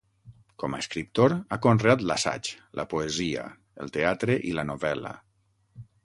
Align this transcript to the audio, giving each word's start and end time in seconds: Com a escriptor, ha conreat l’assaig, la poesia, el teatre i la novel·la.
Com 0.61 0.75
a 0.75 0.77
escriptor, 0.83 1.33
ha 1.55 1.59
conreat 1.65 2.05
l’assaig, 2.11 2.49
la 2.79 2.85
poesia, 2.93 3.43
el 3.85 3.93
teatre 3.99 4.39
i 4.53 4.55
la 4.61 4.65
novel·la. 4.71 5.13